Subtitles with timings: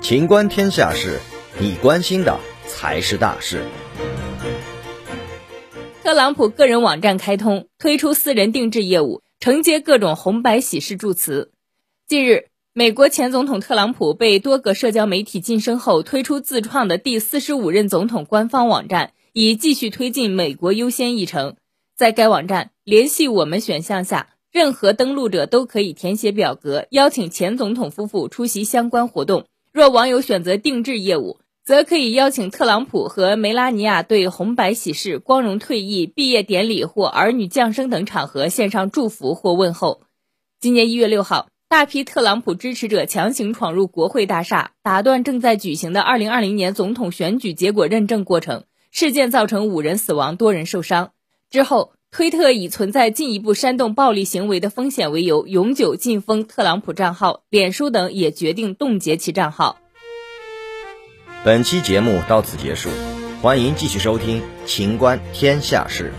[0.00, 1.18] 情观天下事，
[1.60, 3.62] 你关心的才是大事。
[6.02, 11.52] 特朗普个人网站开通，推出私人定制业务，承接各种红白喜事祝词。
[12.06, 21.56] 近日，美国前总统特朗普被多个社交媒体晋升后，推出自创的第四十五任总统官方网站，以继续推进美国优先议程。
[21.94, 29.44] 在该网站“联系我们”选项下，任何登录者都可以填写表格，邀请前总统夫妇出席相关活动。
[29.72, 40.00] 若网友选择定制业务，则可以邀请特朗普和梅拉尼亚对红白喜事、光荣退役、毕业典礼或儿女降生等场合献上祝福或问候。
[40.60, 48.64] 今年一月六号，大批特朗普支持者强行闯入国会大厦，打断正在举行的二零二零年总统选举结果认证过程。
[48.90, 51.12] 事件造成五人死亡，多人受伤。
[51.50, 57.42] 之后，推特以存在进一步煽动暴力行为的风险为由，永久禁封特朗普账号。
[57.50, 59.78] 脸书等也决定冻结其账号。
[61.44, 62.88] 本期节目到此结束，
[63.42, 66.12] 欢迎继续收听《秦观天下事》。